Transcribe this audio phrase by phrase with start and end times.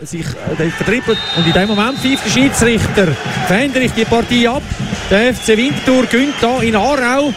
[0.00, 1.38] und sich äh.
[1.38, 3.08] Und in dem Moment pfeift der Schiedsrichter
[3.46, 4.62] Fendrich die Partie ab.
[5.10, 7.32] Der FC Winterthur gönnt da in Aarau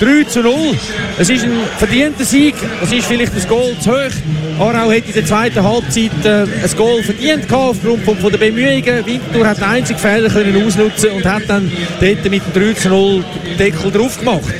[0.00, 0.54] 3 zu 0.
[1.18, 2.54] Es ist ein verdienter Sieg.
[2.82, 4.12] Es ist vielleicht das Goal zu hoch.
[4.58, 9.06] Aarau hätte in der zweiten Halbzeit äh, ein Goal verdient gehabt, aufgrund von der Bemühungen.
[9.06, 11.70] Winterthur hat den einzigen Fehler können ausnutzen und hat dann
[12.00, 14.54] dort mit dem 3 zu 0 den Deckel drauf gemacht.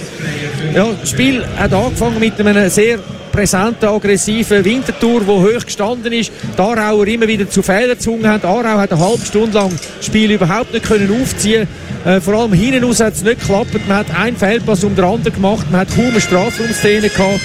[0.75, 2.98] Ja, das Spiel hat angefangen mit einem sehr
[3.35, 6.30] präsenten, aggressiven Wintertour, der hoch gestanden ist.
[6.57, 8.45] Die Aarauer immer wieder zu Fehlern gezwungen haben.
[8.45, 11.67] Aarau hat eine halbe Stunde lang das Spiel überhaupt nicht können aufziehen
[12.04, 13.73] äh, Vor allem hinten raus hat es nicht geklappt.
[13.89, 15.67] Man hat einen Fehlpass um den anderen gemacht.
[15.71, 17.40] Man hat kaum eine Strafraumszene gehabt.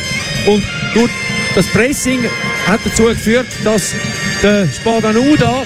[0.45, 1.09] Und durch
[1.55, 2.19] das Pressing
[2.67, 3.95] hat dazu geführt, dass
[4.43, 5.63] der Spadanu da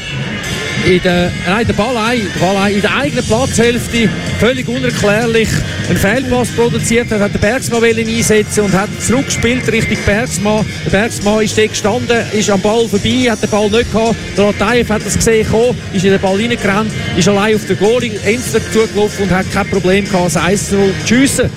[0.86, 5.48] in der, nein, der Ballei, Ballei in der eigenen Platzhälfte völlig unerklärlich
[5.88, 10.66] einen Fehlpass produziert hat, hat den Bergsmann einsetzen und hat zurückgespielt Richtung Bergsmann.
[10.86, 14.16] Der Bergsmann ist dort gestanden, ist am Ball vorbei, hat den Ball nicht gehabt.
[14.38, 17.76] Der Lataif hat das gesehen, gekommen, ist in den Ball reingerannt, ist allein auf der
[17.76, 21.50] Goalie, Enster zugelaufen und hat kein Problem gehabt, das 1 0 zu schiessen.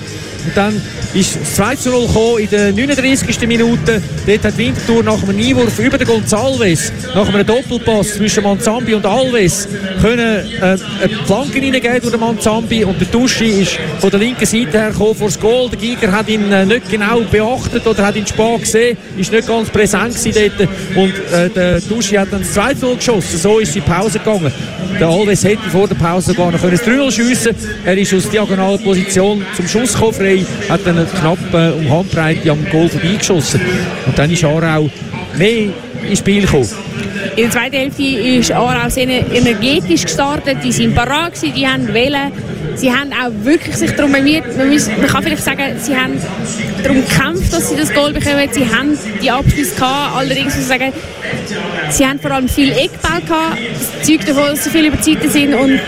[0.47, 0.81] Und dann
[1.13, 3.47] ist das 2 zu 0 gekommen in der 39.
[3.47, 4.01] Minute.
[4.25, 9.05] Dort hat Winterthur nach einem Einwurf über den Gonzalves, nach einem Doppelpass zwischen Manzambi und
[9.05, 9.67] Alves,
[10.01, 10.79] können äh, eine
[11.25, 15.15] Flanke reingeben durch den Manzambi und der Duschi ist von der linken Seite her gekommen
[15.15, 15.69] vor das Goal.
[15.69, 19.47] Der Giger hat ihn äh, nicht genau beachtet oder hat ihn spät gesehen, ist nicht
[19.47, 23.37] ganz präsent dort und äh, der Duschi hat dann das 2 0 geschossen.
[23.37, 24.53] So ist die Pause gegangen.
[24.97, 28.77] Der Alves hätte vor der Pause sogar noch das 3 schiessen Er ist aus diagonaler
[28.77, 30.13] Position zum Schuss gekommen,
[30.45, 33.61] frei, hat dann knapp äh, um Handbreite am Goal vorbeigeschossen.
[34.05, 34.89] Und dann ist Aarau
[35.37, 35.69] mehr
[36.09, 36.69] ins Spiel gekommen.
[37.35, 40.57] In der zweiten Hälfte ist Aarau sehr energetisch gestartet.
[40.63, 42.31] Die sind parat die haben wählen.
[42.77, 44.55] Sie haben auch wirklich sich darum bemüht.
[44.55, 46.13] Man, muss, man kann vielleicht sagen, sie haben
[46.83, 48.47] darum gekämpft, dass sie das Goal bekommen.
[48.51, 50.15] Sie haben die Abschlüsse gehabt.
[50.15, 50.93] Allerdings muss ich sagen,
[51.89, 53.57] sie haben vor allem viel Eckball gehabt.
[53.73, 55.81] Das zeugt davon, dass sie viel über die Seite sind und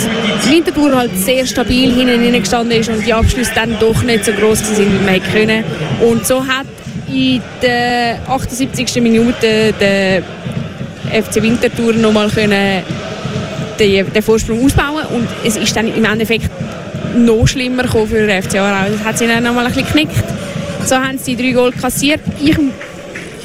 [0.50, 4.76] Winterthur halt sehr stabil hinten gestanden ist und die Abschlüsse dann doch nicht so groß
[4.76, 5.64] sind, wie man hätte können.
[6.02, 6.66] Und so hat
[7.08, 9.02] in der 78.
[9.02, 10.24] Minute der
[11.12, 12.84] FC Winterthur nochmal können
[13.80, 16.50] den, den Vorsprung ausbauen und es ist dann im Endeffekt
[17.16, 18.92] noch schlimmer für den FC Aarau.
[18.92, 20.24] Das hat sie dann nochmal ein bisschen geknickt.
[20.86, 22.22] So haben sie drei Goal kassiert.
[22.42, 22.58] Ich,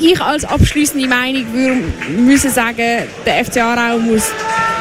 [0.01, 1.81] ich als abschließende Meinung würde
[2.17, 4.31] müssen sagen, der FC Aarau muss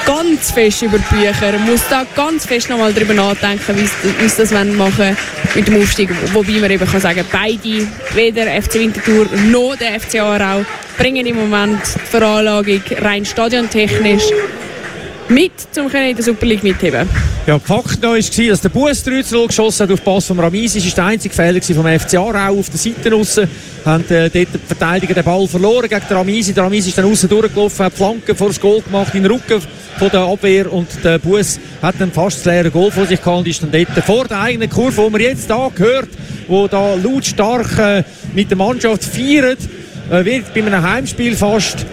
[0.05, 4.51] ganz fest über die Bücher, muss da ganz fest nochmal darüber nachdenken, wie sie das
[4.51, 5.15] machen
[5.55, 6.09] mit dem Aufstieg.
[6.33, 10.65] Wobei man eben kann sagen, beide, weder FC Winterthur noch der FC Aarau,
[10.97, 14.23] bringen im Moment die Veranlagung rein stadiontechnisch
[15.29, 17.07] mit, um in der Super League mitheben.
[17.45, 20.79] Ja, Fakt noch war, dass der Bus 3 geschossen hat auf Pass von Ramisi.
[20.79, 23.39] Das war der einzige Fehler vom FC Aarau auf der Seite raus.
[23.85, 26.53] Haben äh, dort die Verteidiger den Ball verloren gegen den Ramisi.
[26.53, 29.61] Der Ramisi ist dann außen durchgelaufen, hat Flanken vor das Goal gemacht, in den Rücken
[29.97, 33.39] von der Abwehr und der Bus hat dann fast das leere Goal vor sich gehabt
[33.39, 36.09] und ist dann dort vor der eigenen Kurve, wo man jetzt da gehört,
[36.47, 39.59] wo da lautstark äh, mit der Mannschaft feiert,
[40.09, 41.85] äh, wird bei einem Heimspiel fast,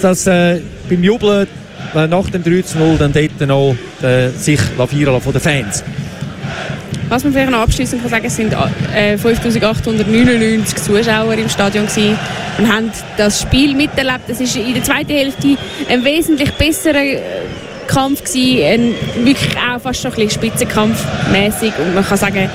[0.00, 1.46] dass äh, beim Jubeln
[1.94, 5.84] nach dem 3 0 dann dort noch äh, sich lavieren von den Fans.
[7.08, 8.54] Was man vielleicht noch abschließend kann sagen, es sind
[8.94, 12.18] äh, 5899 Zuschauer im Stadion gewesen
[12.56, 14.28] und haben das Spiel miterlebt.
[14.28, 15.56] Es ist in der zweiten Hälfte
[15.90, 17.20] ein wesentlich besserer äh,
[17.86, 22.48] Kampf gewesen, ein, wirklich auch fast schon ein bisschen Spitzenkampfmäßig und man kann sagen,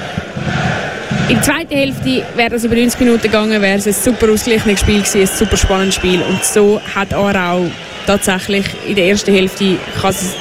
[1.30, 4.80] in der zweiten Hälfte wäre es über 90 Minuten gegangen, wäre es ein super ausgeglichenes
[4.80, 7.68] Spiel gewesen, ein super spannendes Spiel und so hat Aarau
[8.08, 10.34] tatsächlich in der ersten Hälfte kann es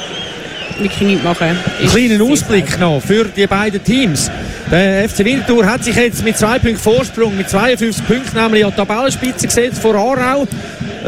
[0.78, 1.48] wirklich nicht machen.
[1.78, 4.30] Einen kleinen Ausblick noch für die beiden Teams.
[4.70, 8.72] Der FC Winterthur hat sich jetzt mit zwei Punkten Vorsprung, mit 52 Punkten nämlich an
[8.72, 10.46] die Tabellenspitze gesetzt vor Aarau,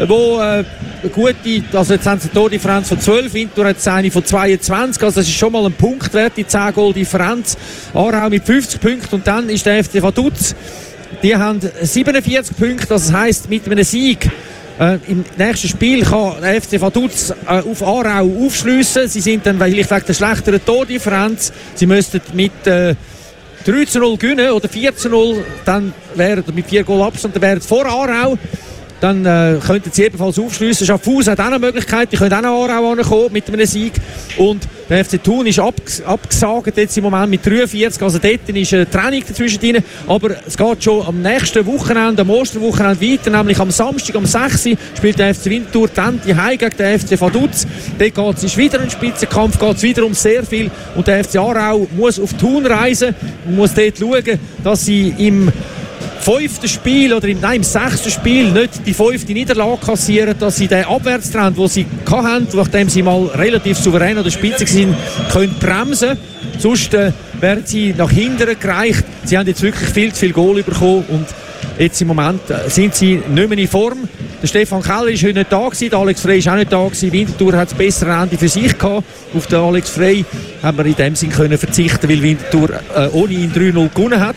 [0.07, 0.63] wo äh,
[1.09, 5.19] gute, also jetzt haben sie eine Tordifferenz von 12, Winterthur hat eine von 22, also
[5.19, 7.57] das ist schon mal ein Punktwert, die 10 Goal Differenz.
[7.93, 10.55] Aarau mit 50 Punkten und dann ist der FC Vaduz,
[11.21, 14.29] die haben 47 Punkte, das heisst mit einem Sieg
[14.79, 19.07] äh, Im nächsten Spiel kann der FC Vaduz äh, auf Aarau aufschliessen.
[19.07, 21.51] Sie sind dann vielleicht wegen der schlechteren Tordifferenz.
[21.75, 22.95] Sie müssten mit äh,
[23.65, 25.43] 3 zu 0 gewinnen oder 4 zu 0.
[25.65, 28.37] Dann wären mit 4 Goal Abstand, wären vor Aarau
[29.01, 30.85] dann äh, könnten sie ebenfalls aufschliessen.
[30.85, 33.93] Schaffhausen hat auch eine Möglichkeit, die können auch noch Aarau ankommen mit einem Sieg.
[34.37, 38.73] Und der FC Thun ist abges abgesagt jetzt im Moment mit 43, also dort ist
[38.73, 39.83] ein Training dazwischen drin.
[40.07, 44.69] Aber es geht schon am nächsten Wochenende, am Osterwochenende weiter, nämlich am Samstag, am 6.
[44.97, 47.67] spielt der FC Winterthur dann die Heim gegen den FC Vaduz.
[47.99, 50.71] Dort geht es wieder ein Spitzenkampf, geht es wieder um sehr viel.
[50.95, 53.13] Und der FC Aarau muss auf Thun reisen
[53.45, 55.51] und muss dort schauen, dass sie im
[56.19, 60.67] fünften Spiel oder im, nein, im sechsten Spiel nicht die fünfte Niederlage kassieren, dass sie
[60.67, 64.95] den Abwärtstrend, den sie hatten, nachdem sie mal relativ souverän an der Spitze sind,
[65.31, 66.17] können bremsen.
[66.57, 69.03] Sonst äh, werden sie nach hinten gereicht.
[69.23, 71.25] Sie haben jetzt wirklich viel zu viel Goal bekommen und
[71.77, 74.09] jetzt im Moment äh, sind sie nicht mehr in Form.
[74.41, 76.83] Der Stefan Keller ist heute nicht da gewesen, der Alex Frey ist auch nicht da
[76.83, 77.11] gewesen.
[77.11, 79.03] Winterthur hat das bessere Ende für sich gehabt.
[79.33, 80.25] Auf den Alex Frey
[80.61, 84.35] haben wir in dem Sinn können verzichten, weil Winterthur äh, ohne ihn 3-0 gewonnen hat.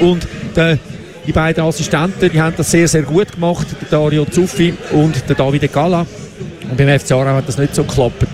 [0.00, 0.78] Und der
[1.26, 5.36] die beiden Assistenten die haben das sehr, sehr gut gemacht, der Dario Zuffi und der
[5.36, 6.06] Davide Gala.
[6.68, 8.28] Und beim FC Aarau hat das nicht so geklappt.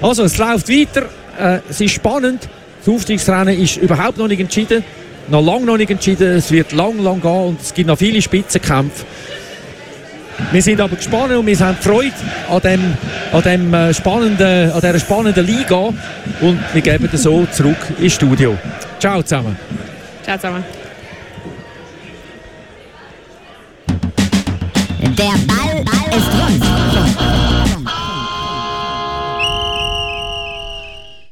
[0.00, 1.06] Also, es läuft weiter,
[1.38, 2.48] äh, es ist spannend.
[2.84, 4.84] Das Aufstiegsrennen ist überhaupt noch nicht entschieden,
[5.28, 6.36] noch lange noch nicht entschieden.
[6.36, 9.04] Es wird lang, lang gehen und es gibt noch viele Spitzenkämpfe.
[10.52, 12.12] Wir sind aber gespannt und wir haben Freude
[12.48, 12.96] an, dem,
[13.32, 15.76] an, dem äh, spannenden, an dieser spannenden Liga
[16.40, 18.56] und wir geben das so zurück ins Studio.
[19.00, 19.58] Ciao zusammen.
[20.22, 20.87] Ciao zusammen.
[25.18, 27.97] Der Ball, Ball ist rund.